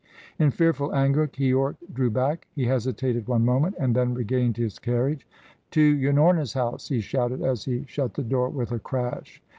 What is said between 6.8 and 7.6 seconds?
he shouted,